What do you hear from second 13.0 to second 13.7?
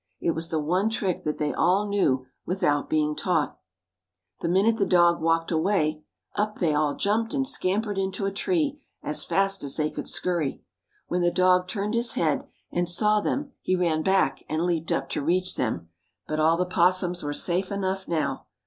them